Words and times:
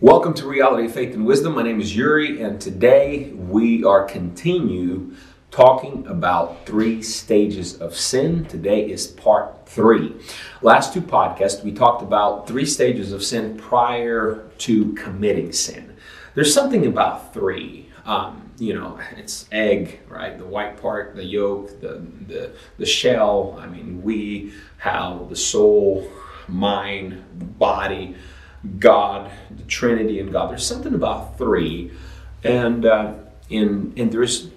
Welcome 0.00 0.32
to 0.34 0.46
Reality 0.46 0.86
of 0.86 0.94
Faith 0.94 1.12
and 1.12 1.26
Wisdom. 1.26 1.56
My 1.56 1.64
name 1.64 1.80
is 1.80 1.96
Yuriy, 1.96 2.40
and 2.40 2.60
today 2.60 3.32
we 3.32 3.82
are 3.82 4.04
continue 4.04 5.16
talking 5.50 6.06
about 6.06 6.64
three 6.66 7.02
stages 7.02 7.76
of 7.80 7.96
sin. 7.96 8.44
Today 8.44 8.88
is 8.88 9.08
part 9.08 9.68
three. 9.68 10.14
Last 10.62 10.94
two 10.94 11.00
podcasts 11.00 11.64
we 11.64 11.72
talked 11.72 12.02
about 12.02 12.46
three 12.46 12.64
stages 12.64 13.10
of 13.10 13.24
sin 13.24 13.56
prior 13.56 14.48
to 14.58 14.92
committing 14.92 15.50
sin. 15.50 15.96
There's 16.36 16.54
something 16.54 16.86
about 16.86 17.34
three. 17.34 17.90
Um, 18.04 18.52
you 18.56 18.74
know, 18.74 19.00
it's 19.16 19.46
egg, 19.50 19.98
right? 20.08 20.38
The 20.38 20.46
white 20.46 20.80
part, 20.80 21.16
the 21.16 21.24
yolk, 21.24 21.80
the 21.80 22.06
the 22.28 22.52
the 22.76 22.86
shell. 22.86 23.58
I 23.60 23.66
mean, 23.66 24.00
we, 24.04 24.52
how, 24.76 25.26
the 25.28 25.34
soul, 25.34 26.08
mind, 26.46 27.58
body 27.58 28.14
God, 28.78 29.30
the 29.50 29.62
Trinity, 29.64 30.20
and 30.20 30.32
God. 30.32 30.50
There's 30.50 30.66
something 30.66 30.94
about 30.94 31.38
three, 31.38 31.92
and 32.42 32.84
uh, 32.84 33.14
in 33.48 33.92
and 33.96 34.12
there's 34.12 34.50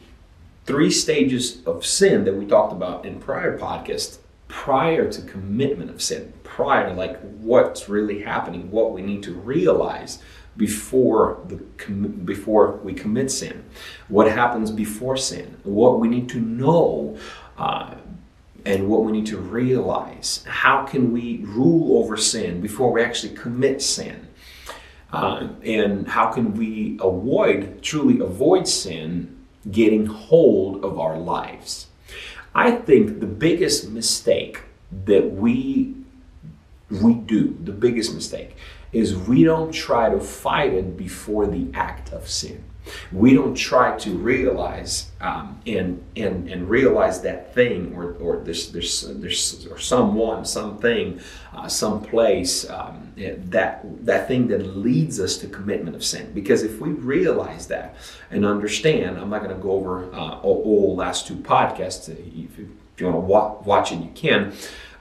three 0.65 0.91
stages 0.91 1.63
of 1.65 1.85
sin 1.85 2.23
that 2.25 2.35
we 2.35 2.45
talked 2.45 2.73
about 2.73 3.05
in 3.05 3.19
prior 3.19 3.57
podcasts 3.57 4.19
prior 4.51 5.09
to 5.09 5.21
commitment 5.21 5.89
of 5.89 6.01
sin, 6.01 6.33
prior 6.43 6.89
to 6.89 6.93
like 6.93 7.17
what's 7.39 7.87
really 7.87 8.21
happening, 8.21 8.69
what 8.69 8.91
we 8.91 9.01
need 9.01 9.23
to 9.23 9.33
realize 9.33 10.21
before 10.57 11.39
the 11.47 11.55
com- 11.77 12.21
before 12.25 12.73
we 12.83 12.93
commit 12.93 13.31
sin, 13.31 13.63
what 14.09 14.29
happens 14.29 14.69
before 14.69 15.15
sin, 15.15 15.57
what 15.63 15.99
we 15.99 16.09
need 16.09 16.27
to 16.27 16.39
know. 16.39 17.17
Uh, 17.57 17.95
and 18.65 18.87
what 18.87 19.03
we 19.03 19.11
need 19.11 19.25
to 19.27 19.37
realize. 19.37 20.43
How 20.47 20.85
can 20.85 21.11
we 21.11 21.39
rule 21.43 22.03
over 22.03 22.17
sin 22.17 22.61
before 22.61 22.91
we 22.91 23.03
actually 23.03 23.35
commit 23.35 23.81
sin? 23.81 24.27
Uh, 25.11 25.49
and 25.63 26.07
how 26.07 26.31
can 26.31 26.53
we 26.53 26.97
avoid, 27.01 27.81
truly 27.81 28.19
avoid 28.19 28.67
sin 28.67 29.45
getting 29.69 30.05
hold 30.05 30.83
of 30.85 30.99
our 30.99 31.17
lives? 31.17 31.87
I 32.55 32.71
think 32.71 33.19
the 33.19 33.25
biggest 33.25 33.89
mistake 33.89 34.61
that 35.05 35.31
we 35.31 35.95
we 36.89 37.13
do, 37.13 37.57
the 37.63 37.71
biggest 37.71 38.13
mistake, 38.13 38.55
is 38.93 39.15
we 39.15 39.43
don't 39.43 39.71
try 39.71 40.09
to 40.09 40.19
fight 40.19 40.73
it 40.73 40.97
before 40.97 41.47
the 41.47 41.67
act 41.73 42.11
of 42.11 42.27
sin. 42.27 42.63
We 43.11 43.35
don't 43.35 43.55
try 43.55 43.95
to 43.99 44.11
realize 44.17 45.11
um, 45.21 45.61
and, 45.67 46.03
and 46.15 46.49
and 46.49 46.67
realize 46.67 47.21
that 47.21 47.53
thing 47.53 47.93
or, 47.95 48.13
or 48.13 48.37
there's 48.37 48.71
there's 48.71 49.03
there's 49.07 49.67
or 49.67 49.77
someone 49.77 50.45
something 50.45 51.21
uh, 51.53 51.67
some 51.67 52.01
place 52.01 52.67
um, 52.69 53.13
that 53.15 53.85
that 54.05 54.27
thing 54.27 54.47
that 54.47 54.75
leads 54.75 55.19
us 55.19 55.37
to 55.37 55.47
commitment 55.47 55.95
of 55.95 56.03
sin. 56.03 56.33
Because 56.33 56.63
if 56.63 56.81
we 56.81 56.89
realize 56.89 57.67
that 57.67 57.95
and 58.31 58.45
understand 58.45 59.17
I'm 59.17 59.29
not 59.29 59.43
going 59.43 59.55
to 59.55 59.61
go 59.61 59.73
over 59.73 60.11
uh, 60.13 60.39
all, 60.39 60.95
last 60.95 61.27
two 61.27 61.35
podcasts 61.35 62.09
if 62.09 62.57
you, 62.57 62.67
if 62.95 62.99
you 62.99 63.05
want 63.05 63.15
to 63.15 63.19
wa- 63.19 63.59
watch 63.63 63.91
it 63.91 63.99
you 63.99 64.11
can 64.15 64.53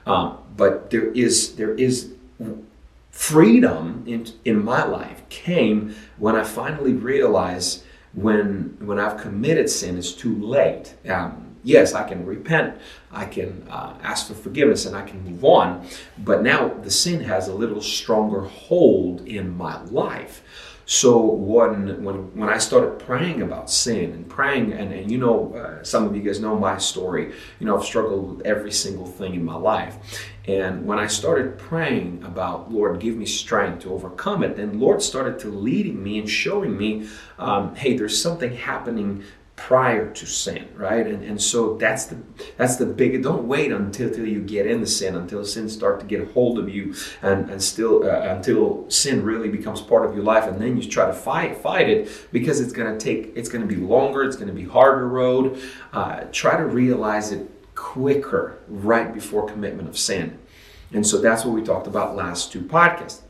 um, 0.05 0.37
but 0.55 0.91
there 0.91 1.11
is 1.11 1.55
there 1.55 1.73
is 1.73 2.13
freedom 3.11 4.03
in, 4.07 4.25
in 4.45 4.63
my 4.63 4.83
life 4.83 5.27
came 5.29 5.95
when 6.17 6.35
I 6.35 6.43
finally 6.43 6.93
realized 6.93 7.83
when 8.13 8.75
when 8.79 8.99
I've 8.99 9.17
committed 9.17 9.69
sin, 9.69 9.97
it's 9.97 10.11
too 10.11 10.35
late. 10.43 10.95
Um, 11.07 11.55
yes, 11.63 11.93
I 11.93 12.07
can 12.07 12.25
repent, 12.25 12.77
I 13.11 13.25
can 13.25 13.65
uh, 13.69 13.95
ask 14.01 14.27
for 14.27 14.33
forgiveness, 14.33 14.85
and 14.85 14.95
I 14.95 15.03
can 15.03 15.23
move 15.23 15.45
on. 15.45 15.87
But 16.17 16.43
now 16.43 16.69
the 16.69 16.91
sin 16.91 17.21
has 17.21 17.47
a 17.47 17.53
little 17.53 17.81
stronger 17.81 18.41
hold 18.41 19.27
in 19.27 19.55
my 19.55 19.81
life. 19.83 20.43
So 20.91 21.21
when 21.21 22.03
when 22.03 22.35
when 22.35 22.49
I 22.49 22.57
started 22.57 22.99
praying 22.99 23.41
about 23.41 23.69
sin 23.69 24.11
and 24.11 24.27
praying, 24.27 24.73
and, 24.73 24.91
and 24.91 25.09
you 25.09 25.17
know, 25.17 25.53
uh, 25.53 25.81
some 25.85 26.03
of 26.03 26.13
you 26.13 26.21
guys 26.21 26.41
know 26.41 26.59
my 26.59 26.79
story. 26.79 27.31
You 27.61 27.65
know, 27.65 27.77
I've 27.77 27.85
struggled 27.85 28.29
with 28.29 28.45
every 28.45 28.73
single 28.73 29.05
thing 29.05 29.33
in 29.33 29.45
my 29.45 29.55
life, 29.55 29.95
and 30.49 30.85
when 30.85 30.99
I 30.99 31.07
started 31.07 31.57
praying 31.57 32.23
about 32.25 32.73
Lord, 32.73 32.99
give 32.99 33.15
me 33.15 33.25
strength 33.25 33.83
to 33.83 33.93
overcome 33.93 34.43
it, 34.43 34.59
and 34.59 34.81
Lord 34.81 35.01
started 35.01 35.39
to 35.39 35.47
leading 35.47 36.03
me 36.03 36.19
and 36.19 36.29
showing 36.29 36.77
me, 36.77 37.07
um, 37.39 37.73
hey, 37.73 37.95
there's 37.95 38.21
something 38.21 38.53
happening 38.53 39.23
prior 39.67 40.11
to 40.11 40.25
sin, 40.25 40.67
right? 40.75 41.05
And, 41.05 41.23
and 41.23 41.39
so 41.39 41.77
that's 41.77 42.05
the 42.05 42.17
that's 42.57 42.77
the 42.77 42.85
big. 42.85 43.21
Don't 43.21 43.47
wait 43.47 43.71
until, 43.71 44.07
until 44.07 44.25
you 44.25 44.41
get 44.41 44.65
in 44.65 44.81
the 44.81 44.87
sin, 44.87 45.15
until 45.15 45.45
sin 45.45 45.69
start 45.69 45.99
to 45.99 46.05
get 46.07 46.19
a 46.19 46.25
hold 46.33 46.57
of 46.57 46.67
you, 46.67 46.95
and 47.21 47.47
and 47.47 47.61
still 47.61 48.03
uh, 48.03 48.35
until 48.35 48.89
sin 48.89 49.23
really 49.23 49.49
becomes 49.49 49.79
part 49.79 50.03
of 50.03 50.15
your 50.15 50.23
life, 50.23 50.45
and 50.45 50.59
then 50.59 50.77
you 50.77 50.89
try 50.89 51.05
to 51.05 51.13
fight 51.13 51.57
fight 51.57 51.87
it 51.87 52.09
because 52.31 52.59
it's 52.59 52.73
to 52.97 52.99
take 52.99 53.33
it's 53.35 53.49
to 53.61 53.75
be 53.75 53.79
longer, 53.79 54.23
it's 54.23 54.35
to 54.47 54.53
be 54.53 54.65
harder 54.65 55.07
road. 55.07 55.61
Uh, 55.93 56.21
try 56.31 56.57
to 56.57 56.65
realize 56.65 57.31
it 57.31 57.47
quicker 57.75 58.57
right 58.67 59.13
before 59.13 59.47
commitment 59.47 59.87
of 59.87 59.95
sin, 59.95 60.39
and 60.91 61.05
so 61.05 61.21
that's 61.21 61.45
what 61.45 61.53
we 61.53 61.61
talked 61.61 61.85
about 61.85 62.15
last 62.15 62.51
two 62.51 62.61
podcasts. 62.61 63.21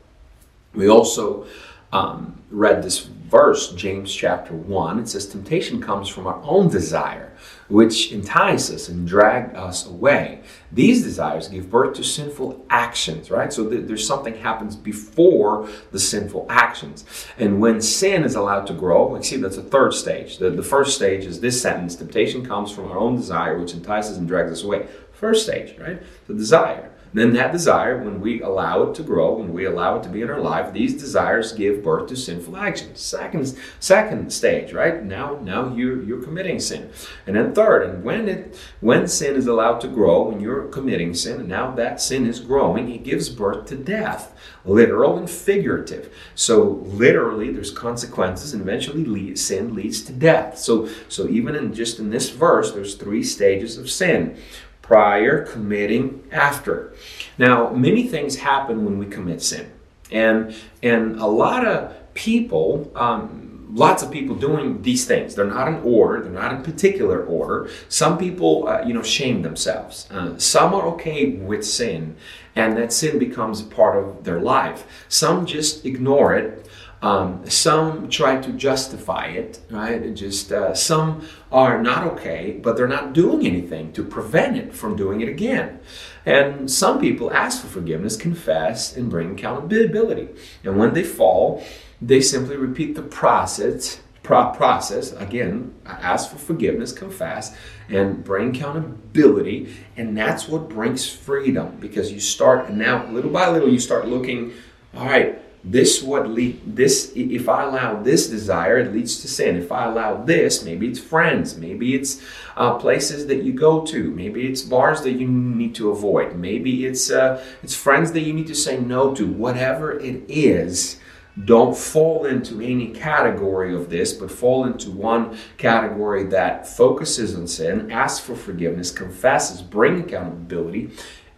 We 0.74 0.88
also 0.88 1.46
um, 1.92 2.42
read 2.50 2.82
this 2.82 3.00
verse, 3.32 3.72
James 3.72 4.14
chapter 4.14 4.54
1. 4.54 4.98
It 4.98 5.08
says, 5.08 5.26
Temptation 5.26 5.80
comes 5.80 6.08
from 6.08 6.26
our 6.26 6.40
own 6.42 6.68
desire, 6.68 7.32
which 7.68 8.12
entice 8.12 8.70
us 8.70 8.90
and 8.90 9.08
drag 9.08 9.54
us 9.56 9.86
away. 9.86 10.42
These 10.70 11.02
desires 11.02 11.48
give 11.48 11.70
birth 11.70 11.96
to 11.96 12.04
sinful 12.04 12.66
actions, 12.68 13.30
right? 13.30 13.50
So 13.50 13.68
th- 13.68 13.86
there's 13.86 14.06
something 14.06 14.36
happens 14.36 14.76
before 14.76 15.68
the 15.92 15.98
sinful 15.98 16.46
actions. 16.50 17.04
And 17.38 17.60
when 17.60 17.80
sin 17.80 18.24
is 18.24 18.34
allowed 18.34 18.66
to 18.66 18.74
grow, 18.74 19.08
we 19.08 19.22
see 19.22 19.36
that's 19.36 19.56
a 19.56 19.62
third 19.62 19.94
stage. 19.94 20.36
The, 20.36 20.50
the 20.50 20.62
first 20.62 20.94
stage 20.94 21.24
is 21.24 21.40
this 21.40 21.60
sentence 21.60 21.96
Temptation 21.96 22.44
comes 22.44 22.70
from 22.70 22.90
our 22.90 22.98
own 22.98 23.16
desire, 23.16 23.58
which 23.58 23.72
entices 23.72 24.18
and 24.18 24.28
drags 24.28 24.52
us 24.52 24.62
away. 24.62 24.86
First 25.12 25.44
stage, 25.44 25.78
right? 25.78 26.02
The 26.26 26.34
desire. 26.34 26.90
Then 27.14 27.34
that 27.34 27.52
desire, 27.52 28.02
when 28.02 28.20
we 28.20 28.40
allow 28.40 28.84
it 28.84 28.94
to 28.94 29.02
grow, 29.02 29.34
when 29.34 29.52
we 29.52 29.66
allow 29.66 29.98
it 29.98 30.02
to 30.04 30.08
be 30.08 30.22
in 30.22 30.30
our 30.30 30.40
life, 30.40 30.72
these 30.72 30.94
desires 30.94 31.52
give 31.52 31.82
birth 31.82 32.08
to 32.08 32.16
sinful 32.16 32.56
actions. 32.56 33.00
Second, 33.00 33.54
second 33.80 34.32
stage, 34.32 34.72
right? 34.72 35.04
Now, 35.04 35.38
now 35.42 35.74
you're 35.74 36.02
you're 36.02 36.22
committing 36.22 36.58
sin. 36.58 36.90
And 37.26 37.36
then 37.36 37.54
third, 37.54 37.82
and 37.82 38.02
when 38.02 38.28
it 38.28 38.58
when 38.80 39.06
sin 39.08 39.36
is 39.36 39.46
allowed 39.46 39.80
to 39.82 39.88
grow, 39.88 40.28
when 40.28 40.40
you're 40.40 40.68
committing 40.68 41.14
sin, 41.14 41.40
and 41.40 41.48
now 41.48 41.70
that 41.72 42.00
sin 42.00 42.26
is 42.26 42.40
growing, 42.40 42.90
it 42.90 43.04
gives 43.04 43.28
birth 43.28 43.66
to 43.66 43.76
death, 43.76 44.34
literal 44.64 45.18
and 45.18 45.28
figurative. 45.28 46.14
So 46.34 46.82
literally, 46.84 47.52
there's 47.52 47.70
consequences, 47.70 48.54
and 48.54 48.62
eventually, 48.62 49.04
lead, 49.04 49.38
sin 49.38 49.74
leads 49.74 50.02
to 50.04 50.12
death. 50.12 50.58
So 50.58 50.88
so 51.08 51.28
even 51.28 51.54
in 51.56 51.74
just 51.74 51.98
in 51.98 52.10
this 52.10 52.30
verse, 52.30 52.72
there's 52.72 52.94
three 52.94 53.22
stages 53.22 53.76
of 53.76 53.90
sin 53.90 54.38
prior, 54.82 55.46
committing, 55.46 56.22
after. 56.30 56.92
Now, 57.38 57.70
many 57.70 58.06
things 58.06 58.36
happen 58.36 58.84
when 58.84 58.98
we 58.98 59.06
commit 59.06 59.40
sin. 59.40 59.70
And, 60.10 60.54
and 60.82 61.18
a 61.20 61.26
lot 61.26 61.66
of 61.66 61.94
people, 62.14 62.92
um, 62.94 63.68
lots 63.72 64.02
of 64.02 64.10
people 64.10 64.34
doing 64.34 64.82
these 64.82 65.06
things. 65.06 65.34
They're 65.34 65.46
not 65.46 65.68
in 65.68 65.76
order. 65.76 66.22
They're 66.22 66.32
not 66.32 66.52
in 66.52 66.62
particular 66.62 67.24
order. 67.24 67.70
Some 67.88 68.18
people, 68.18 68.68
uh, 68.68 68.82
you 68.82 68.92
know, 68.92 69.02
shame 69.02 69.42
themselves. 69.42 70.08
Uh, 70.10 70.36
some 70.36 70.74
are 70.74 70.82
okay 70.94 71.30
with 71.30 71.64
sin, 71.64 72.16
and 72.54 72.76
that 72.76 72.92
sin 72.92 73.18
becomes 73.18 73.62
part 73.62 73.96
of 73.96 74.24
their 74.24 74.40
life. 74.40 74.84
Some 75.08 75.46
just 75.46 75.86
ignore 75.86 76.34
it 76.34 76.68
um, 77.02 77.42
some 77.50 78.08
try 78.08 78.40
to 78.40 78.52
justify 78.52 79.26
it, 79.26 79.60
right? 79.70 80.14
just 80.14 80.52
uh, 80.52 80.72
some 80.72 81.26
are 81.52 81.80
not 81.82 82.06
okay, 82.12 82.58
but 82.62 82.76
they're 82.76 82.88
not 82.88 83.12
doing 83.12 83.46
anything 83.46 83.92
to 83.92 84.02
prevent 84.02 84.56
it 84.56 84.74
from 84.74 84.96
doing 84.96 85.20
it 85.20 85.28
again. 85.28 85.78
And 86.24 86.70
some 86.70 87.00
people 87.00 87.32
ask 87.32 87.60
for 87.60 87.68
forgiveness, 87.68 88.16
confess, 88.16 88.96
and 88.96 89.10
bring 89.10 89.32
accountability. 89.32 90.28
And 90.64 90.78
when 90.78 90.94
they 90.94 91.04
fall, 91.04 91.62
they 92.00 92.20
simply 92.20 92.56
repeat 92.56 92.94
the 92.94 93.02
process. 93.02 94.00
Process 94.22 95.12
again, 95.14 95.74
ask 95.84 96.30
for 96.30 96.38
forgiveness, 96.38 96.92
confess, 96.92 97.56
and 97.88 98.22
bring 98.22 98.54
accountability, 98.54 99.74
and 99.96 100.16
that's 100.16 100.48
what 100.48 100.68
brings 100.68 101.04
freedom 101.10 101.76
because 101.80 102.12
you 102.12 102.20
start 102.20 102.68
and 102.68 102.78
now 102.78 103.04
little 103.08 103.32
by 103.32 103.50
little 103.50 103.68
you 103.68 103.80
start 103.80 104.06
looking. 104.06 104.52
All 104.94 105.06
right, 105.06 105.42
this 105.64 106.02
what 106.02 106.28
lead 106.28 106.60
this 106.76 107.12
if 107.14 107.48
i 107.48 107.62
allow 107.62 108.02
this 108.02 108.26
desire 108.26 108.78
it 108.78 108.92
leads 108.92 109.20
to 109.20 109.28
sin 109.28 109.56
if 109.56 109.70
i 109.70 109.84
allow 109.84 110.20
this 110.24 110.64
maybe 110.64 110.88
it's 110.88 110.98
friends 110.98 111.56
maybe 111.56 111.94
it's 111.94 112.20
uh, 112.56 112.74
places 112.74 113.26
that 113.28 113.44
you 113.44 113.52
go 113.52 113.86
to 113.86 114.10
maybe 114.10 114.46
it's 114.46 114.62
bars 114.62 115.02
that 115.02 115.12
you 115.12 115.28
need 115.28 115.72
to 115.74 115.90
avoid 115.90 116.34
maybe 116.34 116.84
it's 116.84 117.10
uh, 117.12 117.42
it's 117.62 117.76
friends 117.76 118.10
that 118.10 118.22
you 118.22 118.32
need 118.32 118.46
to 118.46 118.56
say 118.56 118.76
no 118.78 119.14
to 119.14 119.26
whatever 119.26 119.98
it 120.00 120.24
is 120.28 120.98
don't 121.44 121.76
fall 121.76 122.26
into 122.26 122.60
any 122.60 122.88
category 122.88 123.74
of 123.74 123.88
this, 123.88 124.12
but 124.12 124.30
fall 124.30 124.66
into 124.66 124.90
one 124.90 125.38
category 125.56 126.24
that 126.24 126.68
focuses 126.68 127.34
on 127.34 127.46
sin, 127.46 127.90
asks 127.90 128.20
for 128.20 128.36
forgiveness, 128.36 128.90
confesses, 128.90 129.62
bring 129.62 130.00
accountability, 130.00 130.90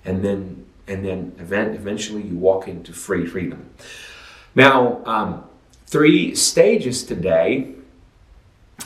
and 0.05 0.25
then 0.25 0.67
and 0.87 1.05
then 1.05 1.35
event, 1.39 1.75
eventually 1.75 2.23
you 2.23 2.37
walk 2.37 2.69
into 2.69 2.93
free 2.93 3.25
freedom. 3.25 3.71
Now, 4.55 5.05
um, 5.05 5.45
three 5.87 6.35
stages 6.35 7.05
today 7.05 7.75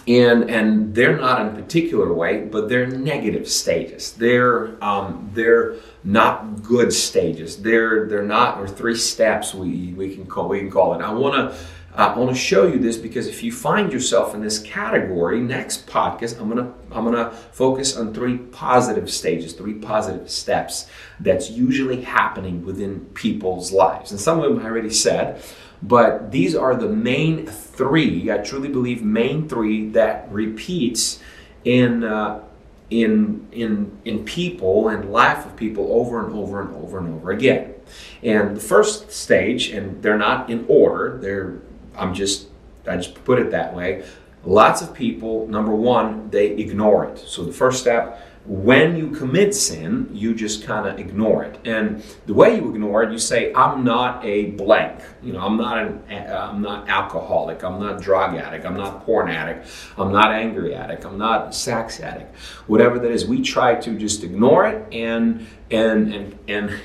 and 0.07 0.51
and 0.51 0.95
they're 0.95 1.17
not 1.17 1.41
in 1.41 1.49
a 1.49 1.51
particular 1.63 2.13
way, 2.13 2.45
but 2.45 2.69
they're 2.69 2.87
negative 2.87 3.49
stages. 3.49 4.13
They're 4.13 4.83
um, 4.83 5.31
they're 5.35 5.77
not 6.05 6.63
good 6.63 6.93
stages. 6.93 7.63
They're 7.63 8.07
they're 8.07 8.23
not 8.23 8.59
or 8.59 8.69
three 8.69 8.97
steps 8.97 9.55
we 9.55 9.93
we 9.95 10.15
can 10.15 10.27
call 10.27 10.49
we 10.49 10.61
can 10.61 10.71
call 10.71 10.95
it. 10.95 11.03
I 11.03 11.13
want 11.13 11.53
to. 11.53 11.59
Uh, 11.95 12.13
I 12.15 12.19
want 12.19 12.31
to 12.31 12.37
show 12.37 12.67
you 12.67 12.79
this 12.79 12.97
because 12.97 13.27
if 13.27 13.43
you 13.43 13.51
find 13.51 13.93
yourself 13.93 14.35
in 14.35 14.43
this 14.43 14.59
category, 14.59 15.41
next 15.41 15.87
podcast 15.87 16.39
I'm 16.41 16.49
gonna 16.49 16.73
I'm 16.93 17.05
gonna 17.05 17.31
focus 17.31 17.97
on 17.97 18.13
three 18.13 18.39
positive 18.39 19.11
stages, 19.11 19.53
three 19.55 19.75
positive 19.75 20.31
steps 20.31 20.87
that's 21.19 21.51
usually 21.51 22.03
happening 22.03 22.65
within 22.65 23.01
people's 23.15 23.73
lives, 23.73 24.11
and 24.11 24.21
some 24.21 24.41
of 24.41 24.45
them 24.45 24.65
I 24.65 24.69
already 24.69 24.91
said. 24.91 25.43
But 25.83 26.33
these 26.33 26.55
are 26.55 26.75
the 26.75 26.89
main 26.89 27.47
three, 27.47 28.31
I 28.31 28.39
truly 28.39 28.69
believe, 28.69 29.03
main 29.03 29.49
three 29.49 29.89
that 29.91 30.31
repeats 30.31 31.21
in. 31.65 32.05
Uh, 32.05 32.45
in 32.91 33.47
in 33.53 33.99
in 34.07 34.25
people 34.25 34.89
and 34.89 35.13
life 35.13 35.45
of 35.45 35.55
people 35.57 35.93
over 35.93 36.25
and 36.25 36.35
over 36.35 36.63
and 36.63 36.75
over 36.77 36.99
and 36.99 37.15
over 37.15 37.31
again. 37.31 37.75
And 38.23 38.57
the 38.57 38.61
first 38.61 39.11
stage, 39.13 39.69
and 39.69 40.03
they're 40.03 40.17
not 40.17 40.49
in 40.49 40.65
order. 40.69 41.19
They're 41.21 41.61
I'm 41.99 42.15
just 42.15 42.49
I 42.87 42.97
just 42.97 43.23
put 43.25 43.39
it 43.39 43.51
that 43.51 43.75
way. 43.75 44.05
Lots 44.45 44.83
of 44.83 44.95
people, 44.95 45.47
number 45.49 45.75
one, 45.75 46.31
they 46.31 46.53
ignore 46.53 47.05
it. 47.07 47.19
So 47.19 47.45
the 47.45 47.53
first 47.53 47.81
step, 47.81 48.25
when 48.47 48.97
you 48.97 49.11
commit 49.11 49.55
sin, 49.55 50.09
you 50.11 50.35
just 50.35 50.65
kind 50.65 50.89
of 50.89 50.99
ignore 50.99 51.45
it. 51.45 51.59
And 51.67 52.03
the 52.25 52.33
way 52.33 52.57
you 52.57 52.71
ignore 52.71 53.03
it, 53.03 53.13
you 53.13 53.19
say, 53.19 53.53
"I'm 53.53 53.85
not 53.85 54.25
a 54.25 54.53
blank. 54.53 55.01
You 55.23 55.35
know, 55.35 55.41
I'm 55.41 55.59
not 55.59 55.79
an, 55.79 56.03
uh, 56.09 56.49
I'm 56.51 56.63
not 56.63 56.89
alcoholic. 56.89 57.63
I'm 57.63 57.79
not 57.79 58.01
drug 58.01 58.37
addict. 58.37 58.65
I'm 58.65 58.77
not 58.77 59.05
porn 59.05 59.29
addict. 59.29 59.67
I'm 59.99 60.13
not 60.13 60.33
angry 60.33 60.75
addict. 60.75 61.05
I'm 61.05 61.19
not 61.19 61.55
sex 61.55 62.01
addict. 62.01 62.35
Whatever 62.69 62.99
that 63.01 63.11
is, 63.11 63.27
we 63.27 63.43
try 63.43 63.75
to 63.75 63.99
just 63.99 64.25
ignore 64.25 64.67
it 64.67 64.95
and 64.95 65.47
and 65.71 66.15
and 66.15 66.39
and 66.49 66.71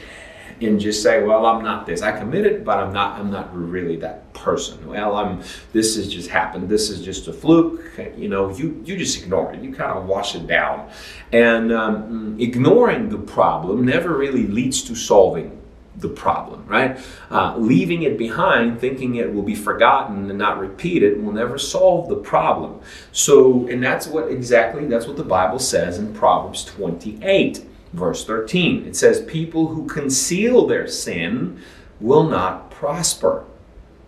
and 0.66 0.80
just 0.80 1.04
say, 1.04 1.24
well, 1.24 1.46
I'm 1.46 1.64
not 1.64 1.86
this. 1.86 2.02
I 2.02 2.18
committed, 2.18 2.66
but 2.66 2.80
I'm 2.80 2.94
not. 2.94 3.20
I'm 3.20 3.32
not 3.32 3.56
really 3.56 3.98
that 3.98 4.34
person. 4.34 4.86
Well, 4.88 5.16
I'm. 5.16 5.42
This 5.72 5.96
has 5.96 6.12
just 6.12 6.30
happened. 6.30 6.70
This 6.70 6.90
is 6.90 7.02
just 7.02 7.28
a 7.28 7.34
fluke. 7.34 7.82
You 8.18 8.30
know, 8.30 8.50
you 8.56 8.82
you 8.86 8.98
just 8.98 9.22
ignore 9.22 9.54
it. 9.54 9.62
You 9.62 9.74
kind 9.74 9.98
of 9.98 10.06
wash 10.06 10.36
it 10.36 10.48
down, 10.48 10.90
and 11.32 11.72
um, 11.72 12.38
ignoring 12.40 13.10
the 13.10 13.18
problem 13.18 13.86
never 13.86 14.16
really 14.18 14.48
leads 14.48 14.84
to 14.84 14.96
solving 14.96 15.60
the 15.96 16.10
problem, 16.10 16.66
right? 16.68 16.98
Uh, 17.30 17.56
leaving 17.58 18.04
it 18.04 18.18
behind, 18.18 18.80
thinking 18.80 19.16
it 19.16 19.32
will 19.32 19.44
be 19.44 19.56
forgotten 19.56 20.30
and 20.30 20.40
not 20.40 20.60
repeated, 20.60 21.24
will 21.24 21.32
never 21.32 21.58
solve 21.58 22.10
the 22.10 22.16
problem. 22.16 22.80
So, 23.12 23.68
and 23.68 23.84
that's 23.84 24.08
what 24.08 24.32
exactly 24.32 24.88
that's 24.88 25.06
what 25.06 25.18
the 25.18 25.24
Bible 25.24 25.60
says 25.60 26.00
in 26.00 26.14
Proverbs 26.14 26.66
28 26.66 27.66
verse 27.94 28.26
13. 28.26 28.86
It 28.86 28.96
says, 28.96 29.22
People 29.22 29.68
who 29.68 29.86
conceal 29.88 30.68
their 30.68 30.88
sin 30.88 31.62
will 32.00 32.24
not 32.24 32.70
prosper. 32.72 33.46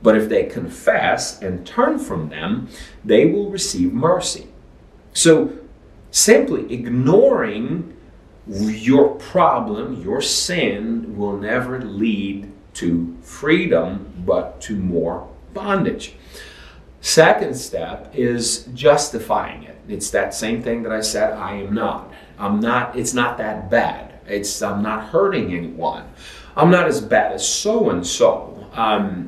But 0.01 0.17
if 0.17 0.29
they 0.29 0.43
confess 0.43 1.41
and 1.41 1.65
turn 1.65 1.97
from 1.97 2.29
them, 2.29 2.67
they 3.03 3.25
will 3.25 3.49
receive 3.49 3.93
mercy. 3.93 4.47
So, 5.13 5.57
simply 6.11 6.71
ignoring 6.73 7.95
your 8.47 9.15
problem, 9.15 10.03
your 10.03 10.21
sin, 10.21 11.17
will 11.17 11.37
never 11.37 11.81
lead 11.81 12.51
to 12.75 13.17
freedom, 13.21 14.13
but 14.25 14.61
to 14.61 14.75
more 14.75 15.27
bondage. 15.53 16.15
Second 17.01 17.55
step 17.55 18.11
is 18.13 18.65
justifying 18.73 19.63
it. 19.63 19.77
It's 19.87 20.09
that 20.11 20.33
same 20.33 20.61
thing 20.61 20.83
that 20.83 20.91
I 20.91 21.01
said, 21.01 21.33
I 21.33 21.55
am 21.55 21.73
not. 21.73 22.11
I'm 22.37 22.59
not, 22.59 22.97
it's 22.97 23.13
not 23.13 23.37
that 23.37 23.69
bad. 23.69 24.19
It's, 24.27 24.61
I'm 24.61 24.81
not 24.81 25.05
hurting 25.05 25.53
anyone. 25.53 26.03
I'm 26.55 26.71
not 26.71 26.87
as 26.87 27.01
bad 27.01 27.33
as 27.33 27.47
so 27.47 27.89
and 27.89 28.05
so. 28.05 28.51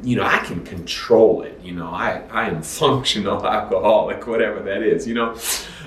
You 0.03 0.17
know, 0.17 0.23
I 0.23 0.39
can 0.39 0.63
control 0.63 1.43
it. 1.43 1.59
You 1.61 1.73
know, 1.73 1.87
I, 1.87 2.23
I 2.31 2.47
am 2.47 2.61
functional 2.81 3.45
alcoholic, 3.45 4.27
whatever 4.27 4.61
that 4.61 4.81
is, 4.81 5.07
you 5.07 5.13
know, 5.13 5.37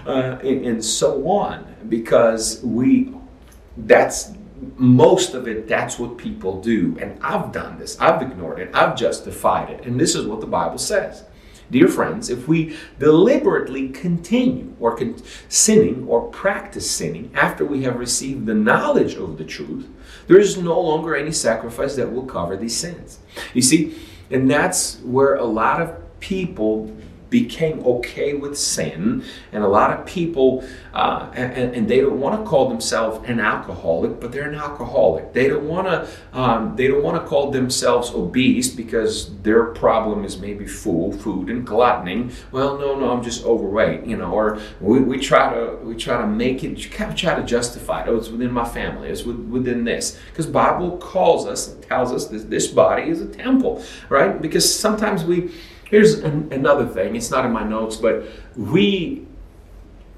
uh, 0.07 0.39
and, 0.43 0.67
and 0.67 0.85
so 0.85 1.29
on. 1.29 1.67
Because 1.89 2.63
we, 2.63 3.15
that's 3.77 4.33
most 4.77 5.35
of 5.35 5.49
it, 5.49 5.67
that's 5.69 5.99
what 5.99 6.19
people 6.19 6.61
do. 6.61 6.97
And 7.01 7.23
I've 7.23 7.53
done 7.53 7.79
this. 7.79 7.99
I've 8.01 8.21
ignored 8.23 8.59
it. 8.59 8.71
I've 8.75 8.97
justified 8.97 9.71
it. 9.71 9.87
And 9.87 9.99
this 9.99 10.15
is 10.15 10.27
what 10.27 10.41
the 10.41 10.47
Bible 10.47 10.79
says. 10.79 11.25
Dear 11.71 11.87
friends, 11.87 12.31
if 12.31 12.49
we 12.49 12.77
deliberately 12.99 13.89
continue 13.91 14.75
or 14.81 14.97
con- 14.97 15.23
sinning 15.49 16.07
or 16.09 16.29
practice 16.29 16.91
sinning 16.91 17.31
after 17.35 17.65
we 17.65 17.85
have 17.85 17.97
received 17.97 18.47
the 18.47 18.55
knowledge 18.55 19.15
of 19.15 19.39
the 19.39 19.45
truth, 19.45 19.87
there 20.27 20.39
is 20.39 20.57
no 20.57 20.81
longer 20.81 21.15
any 21.15 21.33
sacrifice 21.33 21.95
that 21.97 22.13
will 22.13 22.27
cover 22.27 22.57
these 22.57 22.77
sins. 22.77 23.19
You 23.55 23.63
see, 23.63 23.97
and 24.31 24.51
that's 24.51 25.01
where 25.01 25.37
a 25.37 25.45
lot 25.45 25.81
of 25.81 25.97
people 26.21 26.95
became 27.31 27.81
okay 27.87 28.35
with 28.35 28.59
sin, 28.59 29.25
and 29.53 29.63
a 29.63 29.69
lot 29.69 29.97
of 29.97 30.05
people, 30.05 30.65
uh, 30.93 31.31
and, 31.35 31.75
and, 31.75 31.89
they 31.89 32.01
don't 32.01 32.21
want 32.21 32.39
to 32.39 32.49
call 32.49 32.69
themselves 32.69 33.27
an 33.29 33.41
alcoholic, 33.41 34.21
but 34.21 34.33
they're 34.33 34.49
an 34.49 34.57
alcoholic. 34.57 35.33
They 35.33 35.49
don't 35.49 35.67
want 35.67 35.87
to, 35.87 36.09
um, 36.39 36.75
they 36.77 36.89
don't 36.89 37.03
want 37.03 37.23
to 37.23 37.29
call 37.29 37.51
themselves 37.51 38.11
obese 38.11 38.69
because 38.69 39.37
their 39.43 39.67
problem 39.67 40.25
is 40.25 40.39
maybe 40.39 40.67
food, 40.67 41.21
food 41.21 41.49
and 41.49 41.67
gluttony. 41.67 42.31
Well, 42.51 42.79
no, 42.79 42.99
no, 42.99 43.13
I'm 43.13 43.23
just 43.23 43.45
overweight, 43.45 44.05
you 44.05 44.17
know. 44.17 44.33
Or 44.33 44.61
we, 44.81 45.01
we 45.01 45.19
try 45.19 45.55
to 45.55 45.77
we 45.83 45.95
try 45.95 46.21
to 46.21 46.27
make 46.27 46.65
it, 46.65 46.91
kind 46.91 47.11
of 47.11 47.17
try 47.17 47.35
to 47.35 47.45
justify 47.45 48.03
it. 48.03 48.09
Oh, 48.09 48.17
it's 48.17 48.29
within 48.29 48.53
my 48.53 48.69
family. 48.69 49.09
It's 49.09 49.25
within 49.25 49.85
this 49.85 50.19
because 50.31 50.47
Bible 50.47 50.99
calls 50.99 51.47
us 51.47 51.69
and 51.69 51.83
tells 51.83 52.13
us 52.13 52.27
that 52.29 52.51
this 52.51 52.67
body 52.69 53.09
is 53.09 53.21
a 53.21 53.27
temple, 53.27 53.85
right? 54.09 54.41
Because 54.41 54.73
sometimes 54.73 55.25
we 55.25 55.51
Here's 55.91 56.15
an, 56.21 56.53
another 56.53 56.87
thing. 56.87 57.17
It's 57.17 57.31
not 57.31 57.45
in 57.45 57.53
my 57.53 57.65
notes, 57.65 57.97
but 57.97 58.25
we 58.57 59.27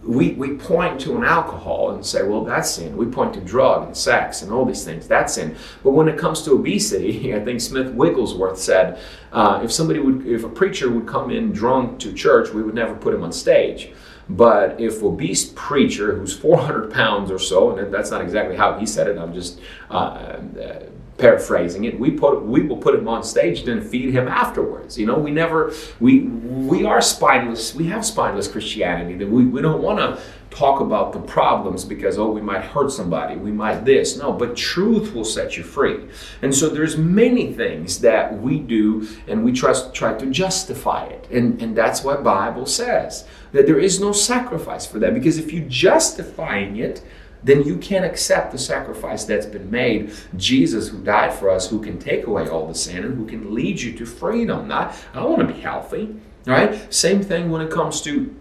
we, 0.05 0.33
we 0.33 0.57
point 0.57 1.01
to 1.03 1.17
an 1.17 1.25
alcohol 1.25 1.93
and 1.93 2.05
say, 2.05 2.25
well, 2.25 2.45
that's 2.45 2.73
sin. 2.73 2.97
We 2.97 3.07
point 3.07 3.35
to 3.35 3.41
drug 3.41 3.87
and 3.87 3.97
sex 3.97 4.43
and 4.43 4.51
all 4.51 4.65
these 4.65 4.85
things. 4.85 5.07
That's 5.07 5.35
sin. 5.35 5.57
But 5.85 5.93
when 5.93 6.09
it 6.09 6.19
comes 6.19 6.43
to 6.43 6.53
obesity, 6.53 7.33
I 7.37 7.45
think 7.45 7.61
Smith 7.61 7.93
Wigglesworth 7.93 8.59
said, 8.59 8.99
uh, 9.33 9.61
if 9.63 9.73
somebody 9.73 10.01
would, 10.01 10.27
if 10.27 10.43
a 10.43 10.49
preacher 10.49 10.91
would 10.91 11.07
come 11.07 11.31
in 11.31 11.53
drunk 11.53 12.01
to 12.01 12.13
church, 12.13 12.51
we 12.51 12.63
would 12.63 12.75
never 12.75 12.95
put 12.95 13.15
him 13.15 13.23
on 13.23 13.33
stage. 13.33 13.93
But 14.29 14.81
if 14.81 15.03
obese 15.03 15.53
preacher 15.55 16.17
who's 16.17 16.37
400 16.37 16.93
pounds 16.93 17.31
or 17.31 17.39
so, 17.39 17.77
and 17.77 17.93
that's 17.93 18.11
not 18.11 18.23
exactly 18.23 18.57
how 18.57 18.79
he 18.79 18.87
said 18.87 19.09
it, 19.09 19.19
I'm 19.19 19.35
just 19.35 19.61
uh, 19.91 19.95
uh, 19.95 20.83
paraphrasing 21.19 21.85
it, 21.85 21.99
we 21.99 22.11
put 22.11 22.43
we 22.43 22.63
will 22.63 22.77
put 22.77 22.95
him 22.95 23.07
on 23.09 23.23
stage 23.23 23.67
and 23.69 23.85
feed 23.85 24.15
him 24.15 24.29
afterwards. 24.29 24.99
You 24.99 25.07
know, 25.07 25.19
we 25.19 25.31
never 25.31 25.73
we 26.01 26.21
we 26.21 26.85
are 26.85 27.01
spineless. 27.01 27.75
We 27.75 27.87
have 27.87 28.05
spineless 28.05 28.49
Christianity. 28.49 29.15
That 29.17 29.29
we, 29.29 29.45
we 29.45 29.61
don't 29.63 29.83
want 29.83 29.99
to 29.99 30.23
talk 30.51 30.81
about 30.81 31.13
the 31.13 31.21
problems 31.21 31.83
because 31.85 32.19
oh 32.19 32.31
we 32.31 32.41
might 32.43 32.63
hurt 32.63 32.93
somebody 32.93 33.37
we 33.37 33.51
might 33.51 33.87
this 33.87 34.19
no 34.19 34.31
but 34.31 34.55
truth 34.55 35.15
will 35.15 35.25
set 35.25 35.57
you 35.57 35.63
free 35.63 35.99
and 36.43 36.55
so 36.55 36.69
there's 36.69 36.97
many 36.99 37.55
things 37.55 38.01
that 38.01 38.39
we 38.39 38.59
do 38.59 39.09
and 39.29 39.43
we 39.43 39.51
try, 39.51 39.73
try 39.93 40.13
to 40.13 40.27
justify 40.27 41.07
it 41.07 41.27
and 41.31 41.61
and 41.63 41.75
that's 41.75 42.05
what 42.05 42.23
bible 42.23 42.67
says 42.67 43.27
that 43.53 43.67
there 43.67 43.79
is 43.79 44.01
no 44.01 44.13
sacrifice 44.13 44.87
for 44.87 44.99
that 44.99 45.15
because 45.15 45.39
if 45.39 45.53
you're 45.53 45.69
justifying 45.69 46.77
it 46.77 47.03
then 47.45 47.63
you 47.65 47.77
can't 47.79 48.05
accept 48.05 48.53
the 48.53 48.59
sacrifice 48.59 49.25
that's 49.25 49.47
been 49.47 49.71
made. 49.71 50.13
Jesus, 50.37 50.89
who 50.89 51.03
died 51.03 51.33
for 51.33 51.51
us, 51.51 51.69
who 51.69 51.83
can 51.83 51.99
take 51.99 52.27
away 52.27 52.49
all 52.49 52.67
the 52.67 52.75
sin 52.75 53.05
and 53.05 53.17
who 53.17 53.27
can 53.27 53.55
lead 53.55 53.81
you 53.81 53.93
to 53.99 54.07
freedom. 54.07 54.69
Not, 54.69 54.95
I 55.13 55.21
don't 55.21 55.37
want 55.37 55.49
to 55.49 55.55
be 55.55 55.61
healthy. 55.61 56.15
Right? 56.47 56.93
Same 56.93 57.23
thing 57.23 57.51
when 57.51 57.63
it 57.63 57.71
comes 57.71 58.01
to 58.03 58.35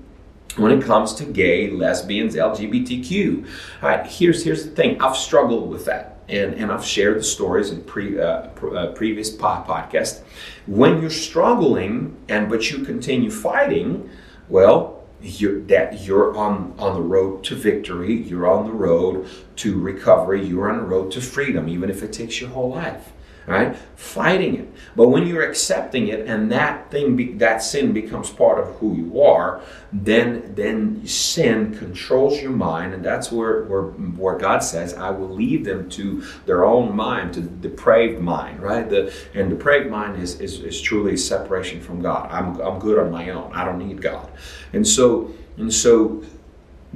when 0.58 0.72
it 0.74 0.84
comes 0.84 1.14
to 1.14 1.24
gay, 1.24 1.70
lesbians, 1.70 2.36
LGBTQ. 2.36 3.48
All 3.82 3.90
right, 3.90 4.06
here's 4.06 4.44
here's 4.44 4.66
the 4.66 4.72
thing. 4.72 5.00
I've 5.02 5.16
struggled 5.16 5.70
with 5.70 5.86
that. 5.86 6.18
And, 6.28 6.56
and 6.56 6.72
I've 6.72 6.86
shared 6.86 7.20
the 7.20 7.24
stories 7.24 7.72
in 7.72 7.84
pre, 7.84 8.20
uh, 8.20 8.24
uh, 8.24 8.94
previous 8.94 9.34
podcast. 9.36 10.22
When 10.66 11.02
you're 11.02 11.10
struggling 11.10 12.18
and 12.30 12.50
but 12.50 12.72
you 12.72 12.86
continue 12.86 13.30
fighting, 13.30 14.10
well, 14.48 15.01
you're, 15.22 15.60
that 15.62 16.02
you're 16.02 16.36
on, 16.36 16.74
on 16.78 16.96
the 16.96 17.02
road 17.02 17.44
to 17.46 17.56
victory, 17.56 18.14
you're 18.14 18.48
on 18.48 18.66
the 18.66 18.74
road 18.74 19.28
to 19.58 19.80
recovery, 19.80 20.46
you're 20.46 20.70
on 20.70 20.78
the 20.78 20.84
road 20.84 21.12
to 21.12 21.22
freedom, 21.22 21.70
even 21.70 21.90
if 21.90 22.04
it 22.04 22.14
takes 22.14 22.42
your 22.42 22.50
whole 22.50 22.72
life. 22.72 23.12
Right? 23.48 23.76
Fighting 23.96 24.56
it. 24.56 24.74
But 24.96 25.10
when 25.10 25.26
you're 25.26 25.48
accepting 25.48 26.08
it 26.08 26.28
and 26.28 26.52
that 26.52 26.92
thing, 26.92 27.16
be, 27.16 27.34
that 27.34 27.64
sin 27.64 27.94
becomes 27.94 28.30
part 28.30 28.60
of 28.60 28.76
who 28.76 28.96
you 28.96 29.22
are, 29.22 29.62
then 29.92 30.54
then 30.56 31.06
sin 31.06 31.76
controls 31.78 32.42
your 32.42 32.52
mind, 32.52 32.94
and 32.94 33.04
that's 33.04 33.32
where 33.32 33.64
where, 33.64 33.84
where 33.84 34.38
God 34.38 34.60
says, 34.60 34.94
"I 34.94 35.10
will 35.10 35.30
leave 35.30 35.66
them 35.66 35.90
to 35.92 36.24
their 36.46 36.64
own 36.66 36.96
mind, 36.96 37.34
to 37.36 37.42
the 37.42 37.50
depraved 37.50 38.22
mind." 38.22 38.62
Right? 38.62 38.90
The 38.90 39.14
and 39.34 39.50
depraved 39.50 39.90
mind 39.90 40.22
is 40.22 40.40
is, 40.40 40.60
is 40.62 40.82
truly 40.82 41.18
separation 41.18 41.82
from 41.82 42.02
God. 42.02 42.30
I'm 42.32 42.60
I'm 42.62 42.80
good 42.80 43.00
on 43.00 43.12
my 43.12 43.30
own. 43.30 43.52
I 43.54 43.66
don't 43.66 43.80
need 43.80 44.02
God, 44.02 44.30
and 44.74 44.88
so 44.88 45.32
and 45.58 45.74
so 45.74 46.24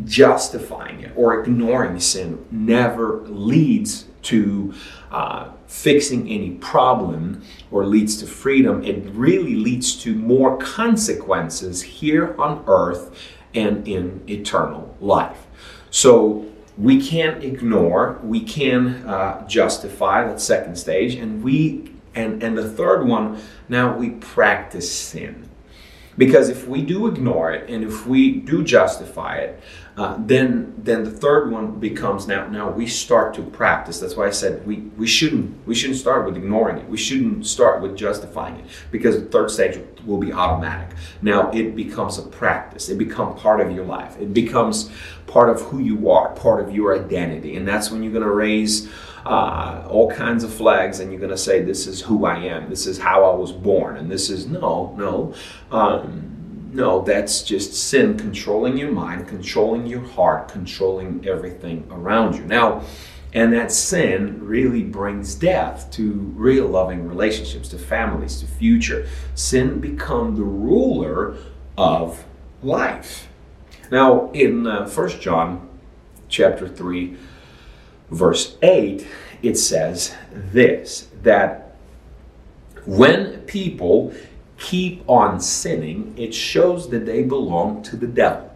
justifying 0.03 1.01
it 1.01 1.13
or 1.15 1.41
ignoring 1.41 1.99
sin 1.99 2.45
never 2.51 3.21
leads 3.27 4.05
to 4.23 4.73
uh, 5.15 5.50
fixing 5.65 6.27
any 6.27 6.51
problem 6.51 7.41
or 7.72 7.86
leads 7.86 8.17
to 8.17 8.27
freedom. 8.27 8.84
It 8.84 9.05
really 9.13 9.55
leads 9.55 9.95
to 10.03 10.13
more 10.13 10.57
consequences 10.57 11.81
here 11.81 12.36
on 12.38 12.65
earth 12.67 13.17
and 13.53 13.88
in 13.88 14.22
eternal 14.27 14.93
life. 15.00 15.48
So 15.89 16.45
we 16.77 17.01
can't 17.01 17.41
ignore, 17.41 18.19
we 18.24 18.41
can 18.41 19.07
uh, 19.07 19.48
justify 19.48 20.27
that 20.27 20.41
second 20.41 20.75
stage, 20.75 21.15
and 21.15 21.41
we 21.41 21.93
and 22.13 22.43
and 22.43 22.57
the 22.57 22.69
third 22.69 23.07
one. 23.07 23.39
Now 23.69 23.95
we 23.98 24.10
practice 24.10 24.93
sin. 24.93 25.50
Because 26.17 26.50
if 26.50 26.67
we 26.67 26.81
do 26.81 27.07
ignore 27.07 27.51
it 27.51 27.69
and 27.69 27.84
if 27.84 28.07
we 28.07 28.31
do 28.31 28.63
justify 28.63 29.36
it, 29.36 29.62
uh, 29.97 30.17
then 30.19 30.73
then 30.77 31.05
the 31.05 31.11
third 31.11 31.51
one 31.51 31.79
becomes 31.79 32.27
now 32.27 32.47
now 32.47 32.69
we 32.69 32.85
start 32.85 33.33
to 33.35 33.41
practice. 33.41 33.99
That's 33.99 34.15
why 34.15 34.27
I 34.27 34.31
said 34.31 34.65
we, 34.67 34.77
we 34.97 35.07
shouldn't 35.07 35.65
we 35.65 35.73
shouldn't 35.73 35.99
start 35.99 36.25
with 36.25 36.35
ignoring 36.35 36.77
it. 36.77 36.89
We 36.89 36.97
shouldn't 36.97 37.45
start 37.45 37.81
with 37.81 37.95
justifying 37.95 38.55
it 38.57 38.65
because 38.91 39.17
the 39.17 39.25
third 39.25 39.49
stage 39.51 39.79
will 40.05 40.17
be 40.17 40.33
automatic. 40.33 40.97
Now 41.21 41.49
it 41.51 41.75
becomes 41.75 42.17
a 42.17 42.23
practice. 42.23 42.89
It 42.89 42.97
becomes 42.97 43.39
part 43.39 43.61
of 43.61 43.71
your 43.71 43.85
life. 43.85 44.19
It 44.19 44.33
becomes 44.33 44.91
part 45.27 45.49
of 45.49 45.61
who 45.61 45.79
you 45.79 46.09
are, 46.09 46.29
part 46.35 46.61
of 46.61 46.75
your 46.75 46.97
identity, 47.01 47.55
and 47.55 47.65
that's 47.65 47.89
when 47.89 48.03
you're 48.03 48.11
going 48.13 48.23
to 48.23 48.31
raise 48.31 48.89
uh, 49.25 49.87
all 49.89 50.11
kinds 50.11 50.43
of 50.43 50.53
flags 50.53 50.99
and 50.99 51.11
you're 51.11 51.19
going 51.19 51.31
to 51.31 51.37
say, 51.37 51.61
This 51.61 51.87
is 51.87 52.01
who 52.01 52.25
I 52.25 52.37
am, 52.37 52.69
this 52.69 52.85
is 52.85 52.97
how 52.97 53.23
I 53.23 53.35
was 53.35 53.51
born, 53.51 53.97
and 53.97 54.11
this 54.11 54.29
is 54.29 54.45
no, 54.45 54.93
no. 54.97 55.33
Um, 55.71 56.34
no, 56.75 57.01
that's 57.01 57.41
just 57.41 57.74
sin 57.74 58.17
controlling 58.17 58.77
your 58.77 58.91
mind, 58.91 59.29
controlling 59.29 59.88
your 59.88 60.01
heart, 60.01 60.50
controlling 60.50 61.25
everything 61.25 61.88
around 61.89 62.36
you. 62.36 62.44
Now, 62.44 62.84
and 63.34 63.53
that 63.53 63.72
sin 63.72 64.46
really 64.46 64.84
brings 64.84 65.36
death 65.36 65.89
to 65.91 66.12
real 66.36 66.67
loving 66.67 67.08
relationships, 67.08 67.70
to 67.70 67.77
families, 67.77 68.41
to 68.41 68.46
future. 68.46 69.08
Sin 69.36 69.79
become 69.79 70.36
the 70.36 70.44
ruler 70.44 71.38
of 71.77 72.25
life. 72.62 73.29
Now, 73.89 74.29
in 74.32 74.67
uh, 74.67 74.89
1 74.89 75.10
John 75.22 75.70
chapter 76.27 76.67
3, 76.67 77.15
verse 78.12 78.58
8, 78.62 79.08
it 79.41 79.55
says 79.55 80.13
this 80.32 81.08
that 81.24 81.77
when 82.86 83.41
people 83.41 84.13
keep 84.57 85.07
on 85.09 85.39
sinning, 85.39 86.13
it 86.17 86.33
shows 86.33 86.89
that 86.89 87.05
they 87.05 87.24
belong 87.24 87.83
to 87.83 87.95
the 87.95 88.07
devil, 88.07 88.51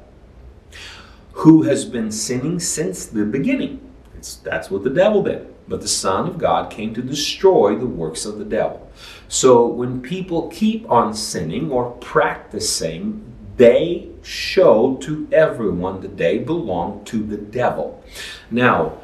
who 1.33 1.63
has 1.63 1.85
been 1.85 2.11
sinning 2.11 2.59
since 2.59 3.05
the 3.05 3.25
beginning. 3.25 3.81
It's, 4.15 4.35
that's 4.35 4.69
what 4.69 4.83
the 4.83 4.89
devil 4.89 5.23
did. 5.23 5.53
But 5.67 5.81
the 5.81 5.87
Son 5.87 6.27
of 6.27 6.37
God 6.37 6.71
came 6.71 6.93
to 6.95 7.01
destroy 7.01 7.75
the 7.75 7.85
works 7.85 8.25
of 8.25 8.39
the 8.39 8.45
devil. 8.45 8.91
So 9.27 9.67
when 9.67 10.01
people 10.01 10.49
keep 10.49 10.89
on 10.89 11.13
sinning 11.13 11.71
or 11.71 11.91
practicing, 11.91 13.23
they 13.57 14.09
show 14.23 14.95
to 15.01 15.27
everyone 15.31 16.01
that 16.01 16.17
they 16.17 16.39
belong 16.39 17.03
to 17.05 17.23
the 17.23 17.37
devil. 17.37 18.03
Now, 18.49 18.97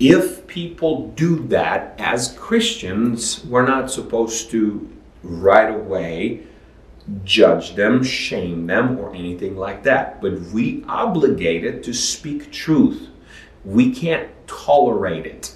if 0.00 0.46
people 0.46 1.08
do 1.08 1.46
that 1.48 1.94
as 1.98 2.32
Christians, 2.38 3.44
we're 3.44 3.66
not 3.66 3.90
supposed 3.90 4.50
to 4.52 4.88
right 5.28 5.74
away 5.74 6.46
judge 7.24 7.74
them, 7.74 8.02
shame 8.02 8.66
them, 8.66 8.98
or 8.98 9.14
anything 9.14 9.56
like 9.56 9.82
that. 9.84 10.20
But 10.20 10.40
we 10.52 10.84
obligated 10.86 11.82
to 11.84 11.94
speak 11.94 12.52
truth. 12.52 13.08
We 13.64 13.94
can't 13.94 14.28
tolerate 14.46 15.26
it. 15.26 15.54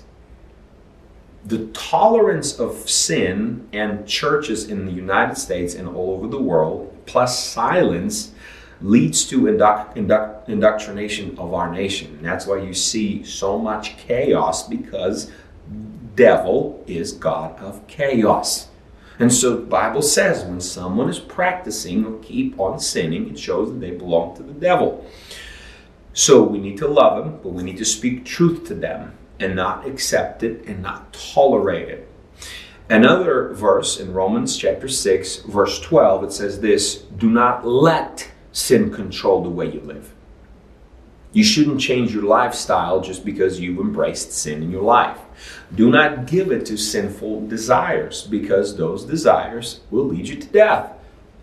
The 1.45 1.67
tolerance 1.69 2.59
of 2.59 2.89
sin 2.89 3.69
and 3.73 4.07
churches 4.07 4.69
in 4.69 4.87
the 4.87 4.93
United 4.93 5.37
States 5.37 5.75
and 5.75 5.89
all 5.89 6.13
over 6.13 6.29
the 6.29 6.41
world, 6.41 6.95
plus 7.07 7.45
silence, 7.45 8.33
leads 8.81 9.25
to 9.27 9.49
indoctrination 9.49 11.39
of 11.39 11.55
our 11.55 11.73
nation. 11.73 12.15
And 12.17 12.25
that's 12.25 12.47
why 12.47 12.59
you 12.59 12.75
see 12.75 13.25
so 13.25 13.59
much 13.59 13.97
chaos 13.99 14.69
because 14.69 15.31
devil 16.15 16.83
is 16.87 17.13
God 17.13 17.59
of 17.59 17.87
chaos. 17.87 18.69
And 19.23 19.33
so 19.33 19.55
the 19.55 19.63
Bible 19.63 20.03
says 20.03 20.43
when 20.43 20.61
someone 20.61 21.09
is 21.09 21.21
practicing 21.21 22.05
or 22.05 22.19
keep 22.19 22.59
on 22.59 22.81
sinning, 22.81 23.31
it 23.31 23.39
shows 23.39 23.69
that 23.69 23.79
they 23.79 23.93
belong 23.93 24.35
to 24.35 24.43
the 24.43 24.53
devil. 24.53 25.07
So 26.13 26.43
we 26.43 26.59
need 26.59 26.77
to 26.79 26.89
love 26.89 27.25
them, 27.25 27.39
but 27.41 27.51
we 27.53 27.63
need 27.63 27.77
to 27.77 27.85
speak 27.85 28.25
truth 28.25 28.67
to 28.67 28.75
them 28.75 29.17
and 29.39 29.55
not 29.55 29.87
accept 29.87 30.43
it 30.43 30.65
and 30.67 30.83
not 30.83 31.13
tolerate 31.13 31.89
it. 31.89 32.09
Another 32.91 33.53
verse 33.53 34.01
in 34.01 34.13
Romans 34.13 34.57
chapter 34.57 34.89
6, 34.89 35.43
verse 35.43 35.79
12, 35.79 36.25
it 36.25 36.33
says 36.33 36.59
this 36.59 36.97
Do 36.97 37.31
not 37.31 37.65
let 37.65 38.29
sin 38.51 38.91
control 38.93 39.45
the 39.45 39.51
way 39.51 39.71
you 39.71 39.83
live. 39.83 40.13
You 41.33 41.43
shouldn't 41.43 41.81
change 41.81 42.13
your 42.13 42.25
lifestyle 42.25 43.01
just 43.01 43.25
because 43.25 43.59
you've 43.59 43.79
embraced 43.79 44.33
sin 44.33 44.63
in 44.63 44.71
your 44.71 44.83
life. 44.83 45.19
Do 45.75 45.91
not 45.91 46.27
give 46.27 46.53
it 46.53 46.67
to 46.67 46.77
sinful 46.77 47.49
desires 47.49 48.23
because 48.23 48.77
those 48.77 49.05
desires 49.05 49.81
will 49.91 50.05
lead 50.05 50.29
you 50.29 50.37
to 50.37 50.47
death. 50.49 50.93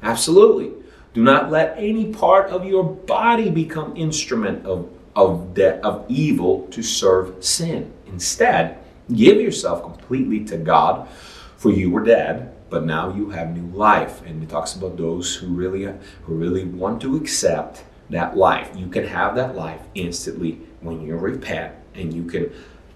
Absolutely. 0.04 0.72
Do 1.14 1.24
not 1.24 1.50
let 1.50 1.76
any 1.78 2.14
part 2.14 2.50
of 2.52 2.66
your 2.66 2.84
body 2.84 3.50
become 3.50 3.98
instrument 3.98 4.66
of, 4.66 4.88
of, 5.16 5.56
de- 5.56 5.84
of 5.84 6.06
evil 6.08 6.68
to 6.68 6.84
serve 6.84 7.44
sin. 7.44 7.92
Instead, 8.06 8.78
give 9.12 9.42
yourself 9.42 9.82
completely 9.82 10.46
to 10.46 10.58
God, 10.58 11.10
for 11.58 11.72
you 11.72 11.90
were 11.90 12.04
dead, 12.04 12.54
but 12.70 12.86
now 12.86 13.14
you 13.14 13.32
have 13.32 13.58
new 13.58 13.76
life. 13.76 14.22
And 14.24 14.44
it 14.44 14.50
talks 14.50 14.76
about 14.76 14.98
those 14.98 15.36
who 15.36 15.48
really 15.48 15.92
who 16.24 16.36
really 16.36 16.64
want 16.64 17.02
to 17.02 17.16
accept 17.16 17.84
that 18.10 18.36
life. 18.36 18.72
You 18.76 18.88
can 18.88 19.06
have 19.06 19.36
that 19.36 19.56
life 19.56 19.82
instantly 19.96 20.60
when 20.82 21.02
you 21.02 21.16
repent 21.16 21.76
and 21.94 22.14
you 22.14 22.26
can 22.26 22.52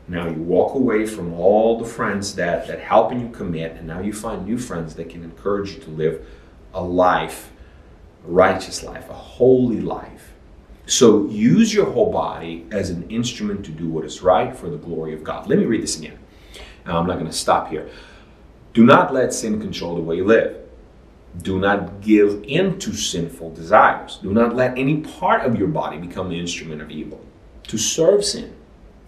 now 0.08 0.28
you 0.28 0.42
walk 0.42 0.76
away 0.76 1.06
from 1.06 1.34
all 1.34 1.80
the 1.80 1.86
friends 1.86 2.36
that, 2.36 2.68
that 2.68 2.82
helping 2.82 3.22
you 3.22 3.30
commit, 3.30 3.78
and 3.78 3.88
now 3.88 4.02
you 4.02 4.12
find 4.12 4.46
new 4.46 4.58
friends 4.58 4.96
that 4.96 5.10
can 5.10 5.24
encourage 5.24 5.76
you 5.76 5.80
to 5.82 5.90
live 5.90 6.26
a 6.74 6.84
life, 6.84 7.52
a 8.28 8.30
righteous 8.30 8.84
life, 8.84 9.10
a 9.10 9.14
holy 9.14 9.80
life. 9.80 10.34
So 10.86 11.28
use 11.28 11.74
your 11.74 11.90
whole 11.90 12.12
body 12.12 12.66
as 12.72 12.90
an 12.90 13.10
instrument 13.10 13.64
to 13.66 13.72
do 13.72 13.88
what 13.88 14.04
is 14.04 14.22
right 14.22 14.54
for 14.54 14.70
the 14.70 14.78
glory 14.78 15.14
of 15.14 15.24
God. 15.24 15.48
Let 15.48 15.58
me 15.58 15.66
read 15.66 15.82
this 15.82 15.98
again. 15.98 16.20
Now, 16.86 17.00
I'm 17.00 17.08
not 17.08 17.14
going 17.14 17.32
to 17.32 17.38
stop 17.38 17.70
here. 17.70 17.90
Do 18.74 18.86
not 18.86 19.14
let 19.14 19.34
sin 19.34 19.62
control 19.62 19.96
the 19.96 20.02
way 20.02 20.18
you 20.18 20.26
live. 20.26 20.63
Do 21.42 21.60
not 21.60 22.02
give 22.02 22.44
in 22.48 22.78
to 22.80 22.94
sinful 22.94 23.56
desires. 23.56 24.20
Do 24.22 24.34
not 24.34 24.56
let 24.56 24.78
any 24.78 24.98
part 24.98 25.42
of 25.42 25.58
your 25.58 25.68
body 25.68 25.98
become 25.98 26.28
an 26.28 26.34
instrument 26.34 26.82
of 26.82 26.92
evil 26.92 27.20
to 27.68 27.78
serve 27.78 28.24
sin. 28.24 28.54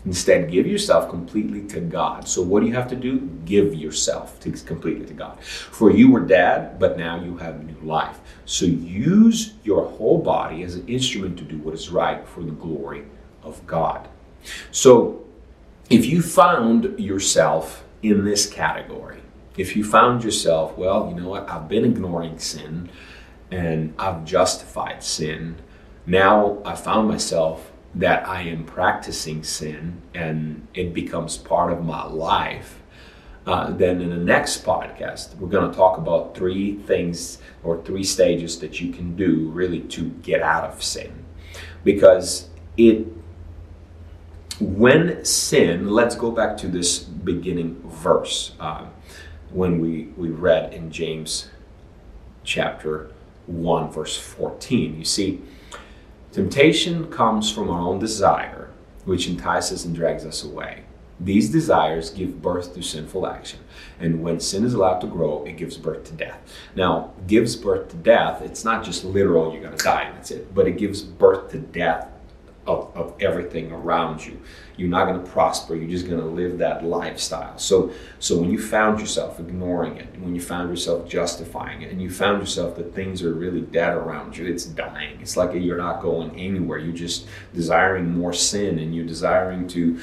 Instead, 0.06 0.52
give 0.52 0.68
yourself 0.68 1.10
completely 1.10 1.64
to 1.64 1.80
God. 1.80 2.28
So, 2.28 2.42
what 2.42 2.60
do 2.60 2.68
you 2.68 2.74
have 2.76 2.88
to 2.90 2.96
do? 2.96 3.20
Give 3.46 3.74
yourself 3.74 4.40
to, 4.42 4.52
completely 4.52 5.06
to 5.08 5.14
God. 5.14 5.44
For 5.44 5.90
you 5.90 6.12
were 6.12 6.20
dead, 6.20 6.80
but 6.80 6.98
now 6.98 7.24
you 7.24 7.38
have 7.38 7.64
new 7.64 7.80
life. 7.82 8.20
So, 8.46 8.66
use 8.66 9.54
your 9.64 9.86
whole 9.86 10.20
body 10.20 10.62
as 10.62 10.76
an 10.76 10.88
instrument 10.88 11.40
to 11.40 11.44
do 11.44 11.58
what 11.58 11.74
is 11.74 11.90
right 11.90 12.28
for 12.28 12.44
the 12.44 12.52
glory 12.52 13.06
of 13.42 13.66
God. 13.66 14.08
So, 14.72 15.24
if 15.90 16.06
you 16.06 16.22
found 16.22 17.00
yourself 17.00 17.84
in 18.04 18.26
this 18.26 18.48
category, 18.48 19.22
if 19.58 19.76
you 19.76 19.84
found 19.84 20.24
yourself, 20.24 20.78
well, 20.78 21.10
you 21.10 21.20
know 21.20 21.30
what, 21.30 21.50
I've 21.50 21.68
been 21.68 21.86
ignoring 21.86 22.40
sin 22.40 22.90
and 23.52 23.94
I've 23.98 24.26
justified 24.26 25.04
sin. 25.04 25.56
Now 26.06 26.60
I 26.66 26.76
found 26.76 27.08
myself 27.08 27.72
that 27.96 28.28
I 28.28 28.42
am 28.42 28.66
practicing 28.66 29.44
sin 29.44 30.02
and 30.14 30.68
it 30.74 30.94
becomes 30.94 31.38
part 31.38 31.72
of 31.72 31.84
my 31.84 32.06
life. 32.06 32.82
Uh, 33.48 33.70
then 33.72 34.02
in 34.02 34.10
the 34.10 34.18
next 34.18 34.66
podcast, 34.66 35.36
we're 35.38 35.48
going 35.48 35.70
to 35.70 35.76
talk 35.76 35.98
about 35.98 36.36
three 36.36 36.78
things 36.80 37.38
or 37.64 37.82
three 37.84 38.04
stages 38.04 38.60
that 38.60 38.82
you 38.82 38.92
can 38.92 39.16
do 39.16 39.50
really 39.50 39.82
to 39.82 40.10
get 40.24 40.42
out 40.42 40.64
of 40.64 40.84
sin. 40.84 41.24
Because 41.84 42.50
it 42.76 43.06
when 44.60 45.24
sin, 45.24 45.90
let's 45.90 46.16
go 46.16 46.32
back 46.32 46.58
to 46.58 46.68
this 46.68 47.00
beginning 47.00 47.82
verse 47.86 48.54
um, 48.60 48.90
when 49.52 49.80
we, 49.80 50.06
we 50.18 50.30
read 50.30 50.74
in 50.74 50.92
James 50.92 51.50
chapter 52.44 53.12
1, 53.48 53.92
verse 53.92 54.18
14. 54.18 54.98
You 54.98 55.06
see, 55.06 55.42
temptation 56.32 57.12
comes 57.12 57.52
from 57.52 57.70
our 57.70 57.82
own 57.82 58.00
desire, 58.00 58.70
which 59.06 59.28
entices 59.28 59.86
and 59.86 59.96
drags 59.96 60.26
us 60.26 60.44
away. 60.44 60.84
These 61.20 61.50
desires 61.50 62.10
give 62.10 62.42
birth 62.42 62.74
to 62.74 62.82
sinful 62.82 63.26
action. 63.26 63.60
And 64.00 64.22
when 64.22 64.42
sin 64.42 64.66
is 64.66 64.74
allowed 64.74 65.00
to 65.00 65.08
grow, 65.08 65.46
it 65.46 65.56
gives 65.56 65.78
birth 65.78 66.04
to 66.06 66.14
death. 66.14 66.40
Now, 66.76 67.14
gives 67.26 67.56
birth 67.56 67.90
to 67.90 67.96
death, 67.96 68.42
it's 68.42 68.66
not 68.66 68.84
just 68.84 69.06
literal, 69.06 69.54
you're 69.54 69.62
going 69.62 69.78
to 69.78 69.84
die 69.84 70.04
and 70.04 70.18
that's 70.18 70.32
it, 70.32 70.54
but 70.54 70.68
it 70.68 70.78
gives 70.78 71.02
birth 71.02 71.52
to 71.52 71.60
death 71.60 72.10
of, 72.68 72.92
of 72.96 73.14
everything 73.20 73.72
around 73.72 74.26
you. 74.26 74.40
You're 74.78 74.90
not 74.90 75.06
going 75.06 75.24
to 75.24 75.32
prosper. 75.32 75.76
You're 75.76 75.90
just 75.90 76.08
going 76.08 76.20
to 76.20 76.26
live 76.26 76.58
that 76.58 76.84
lifestyle. 76.84 77.58
So, 77.58 77.92
so 78.20 78.38
when 78.38 78.50
you 78.50 78.60
found 78.60 79.00
yourself 79.00 79.40
ignoring 79.40 79.98
it, 79.98 80.20
when 80.20 80.36
you 80.36 80.42
found 80.42 80.70
yourself 80.70 81.08
justifying 81.08 81.84
it, 81.84 81.92
and 81.92 82.02
you 82.02 82.10
found 82.10 82.42
yourself 82.42 82.76
that 82.76 82.94
things 82.94 83.24
are 83.24 83.34
really 83.34 83.62
dead 83.62 83.94
around 83.94 84.36
you, 84.36 84.48
it's 84.48 84.66
dying. 84.66 85.20
It's 85.22 85.38
like 85.38 85.54
you're 85.54 85.78
not 85.78 86.02
going 86.02 86.32
anywhere. 86.32 86.80
You're 86.80 86.94
just 86.94 87.28
desiring 87.54 88.12
more 88.12 88.34
sin, 88.34 88.80
and 88.80 88.96
you're 88.96 89.06
desiring 89.06 89.68
to, 89.70 90.00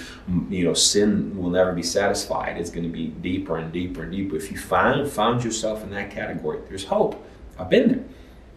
you 0.49 0.65
know, 0.65 0.75
sin 0.75 1.37
will 1.37 1.51
never 1.51 1.73
be 1.73 1.83
satisfied. 1.83 2.57
It's 2.57 2.71
going 2.71 2.85
to 2.85 2.93
be 2.93 3.09
deeper 3.09 3.59
and 3.59 3.73
deeper 3.73 4.05
and 4.05 4.13
deeper. 4.13 4.37
If 4.37 4.51
you 4.51 4.57
find 4.57 5.07
found 5.09 5.45
yourself 5.45 5.83
in 5.83 5.91
that 5.91 6.11
category, 6.11 6.61
there's 6.69 6.85
hope. 6.85 7.23
I've 7.59 7.69
been 7.69 7.89
there. 7.89 8.05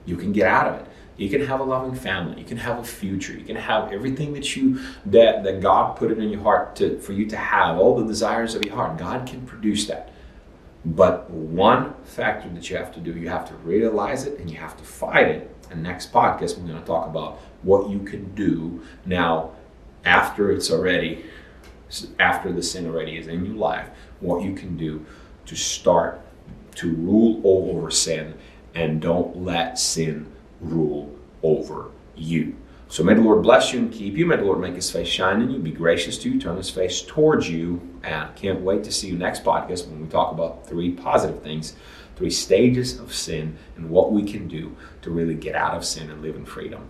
You 0.06 0.16
can 0.16 0.32
get 0.32 0.48
out 0.48 0.68
of 0.68 0.82
it. 0.82 0.88
You 1.18 1.30
can 1.30 1.46
have 1.46 1.62
a 1.62 1.64
loving 1.64 1.96
family. 1.96 2.40
You 2.40 2.46
can 2.46 2.58
have 2.58 2.80
a 2.80 2.84
future. 2.84 3.34
You 3.34 3.46
can 3.46 3.56
have 3.56 3.94
everything 3.94 4.34
that 4.34 4.56
you 4.56 4.80
that 5.06 5.44
that 5.44 5.62
God 5.62 5.96
put 5.96 6.12
it 6.12 6.18
in 6.18 6.30
your 6.30 6.42
heart 6.42 6.76
to 6.78 7.00
for 7.00 7.14
you 7.14 7.26
to 7.28 7.38
have. 7.38 7.78
All 7.78 7.96
the 7.96 8.06
desires 8.06 8.56
of 8.56 8.66
your 8.66 8.76
heart. 8.76 8.98
God 8.98 9.26
can 9.26 9.46
produce 9.46 9.88
that. 9.88 10.12
But 10.84 11.30
one 11.32 11.96
factor 12.04 12.48
that 12.50 12.70
you 12.70 12.78
have 12.78 12.94
to 12.94 13.00
do, 13.00 13.18
you 13.18 13.30
have 13.30 13.48
to 13.48 13.56
realize 13.56 14.26
it 14.26 14.40
and 14.40 14.50
you 14.50 14.58
have 14.58 14.78
to 14.78 14.84
fight 14.84 15.28
it. 15.28 15.56
And 15.72 15.82
next 15.82 16.14
podcast, 16.14 16.60
we're 16.60 16.68
going 16.68 16.80
to 16.80 16.86
talk 16.86 17.08
about 17.08 17.40
what 17.64 17.90
you 17.90 18.00
can 18.00 18.36
do 18.36 18.84
now 19.06 19.52
after 20.04 20.52
it's 20.52 20.70
already 20.70 21.26
after 22.20 22.52
the 22.52 22.62
sin 22.62 22.88
already 22.88 23.18
is 23.18 23.28
in 23.28 23.46
your 23.46 23.56
life. 23.56 23.90
What 24.20 24.44
you 24.44 24.54
can 24.54 24.78
do 24.78 25.06
to 25.46 25.56
start 25.56 26.22
to 26.76 26.94
rule 26.94 27.42
over 27.44 27.90
sin 27.90 28.38
and 28.74 29.02
don't 29.02 29.38
let 29.38 29.80
sin 29.80 30.32
rule 30.70 31.14
over 31.44 31.92
you. 32.16 32.56
So 32.88 33.04
may 33.04 33.16
the 33.16 33.22
Lord 33.22 33.42
bless 33.42 33.74
you 33.74 33.80
and 33.80 33.92
keep 33.92 34.16
you. 34.16 34.26
May 34.26 34.38
the 34.38 34.44
Lord 34.44 34.60
make 34.60 34.76
his 34.76 34.92
face 34.92 35.08
shine 35.08 35.42
in 35.42 35.50
you, 35.50 35.60
be 35.60 35.72
gracious 35.72 36.18
to 36.20 36.30
you, 36.30 36.40
turn 36.40 36.58
his 36.58 36.70
face 36.70 37.02
towards 37.02 37.50
you. 37.50 37.82
And 38.04 38.36
can't 38.36 38.62
wait 38.62 38.84
to 38.84 38.92
see 38.92 39.08
you 39.08 39.18
next 39.18 39.44
podcast 39.44 39.88
when 39.88 40.02
we 40.02 40.08
talk 40.08 40.32
about 40.32 40.68
three 40.68 40.92
positive 40.92 41.42
things, 41.42 41.76
three 42.16 42.30
stages 42.30 43.00
of 43.00 43.14
sin, 43.14 43.58
and 43.76 43.90
what 43.90 44.12
we 44.12 44.24
can 44.24 44.48
do 44.48 44.76
to 45.02 45.10
really 45.10 45.34
get 45.34 45.56
out 45.56 45.76
of 45.76 45.84
sin 45.84 46.12
and 46.12 46.22
live 46.22 46.36
in 46.36 46.46
freedom. 46.46 46.88